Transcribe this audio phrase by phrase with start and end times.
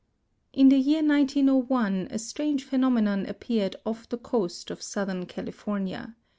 [0.51, 6.15] In the year 1901 a strange phenomenon appeared off the coast of southern California.